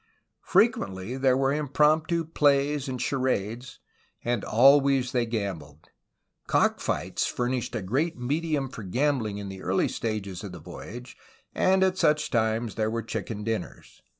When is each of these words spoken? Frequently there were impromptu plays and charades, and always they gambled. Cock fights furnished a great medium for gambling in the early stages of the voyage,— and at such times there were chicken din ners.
Frequently 0.41 1.15
there 1.15 1.37
were 1.37 1.53
impromptu 1.53 2.25
plays 2.25 2.89
and 2.89 2.99
charades, 2.99 3.77
and 4.25 4.43
always 4.43 5.11
they 5.11 5.27
gambled. 5.27 5.89
Cock 6.47 6.79
fights 6.79 7.27
furnished 7.27 7.75
a 7.75 7.83
great 7.83 8.17
medium 8.17 8.67
for 8.67 8.81
gambling 8.81 9.37
in 9.37 9.47
the 9.47 9.61
early 9.61 9.87
stages 9.87 10.43
of 10.43 10.53
the 10.53 10.59
voyage,— 10.59 11.17
and 11.53 11.83
at 11.83 11.99
such 11.99 12.31
times 12.31 12.73
there 12.73 12.89
were 12.89 13.03
chicken 13.03 13.43
din 13.43 13.61
ners. 13.61 14.01